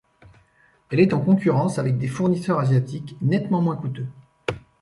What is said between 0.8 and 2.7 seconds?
Elle est en concurrence avec des fournisseurs